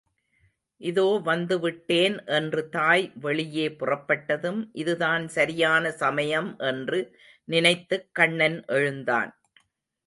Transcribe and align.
இதோ 0.81 1.19
வந்து 1.23 1.59
விட்டேன் 1.59 2.25
என்று 2.25 2.69
தாய் 2.69 3.11
வெளியே 3.15 3.67
புறப்பட்டதும், 3.69 4.69
இதுதான் 4.73 5.27
சரியான 5.27 5.91
சமயம் 5.91 6.57
என்று 6.59 7.01
நினைத்துக் 7.47 8.09
கண்ணன் 8.11 8.63
எழுந்தான். 8.67 9.31